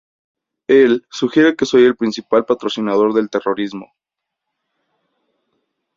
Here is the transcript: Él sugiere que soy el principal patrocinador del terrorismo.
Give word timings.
Él 0.65 1.05
sugiere 1.11 1.55
que 1.55 1.67
soy 1.67 1.83
el 1.85 1.95
principal 1.95 2.43
patrocinador 2.43 3.13
del 3.13 3.29
terrorismo. 3.29 3.93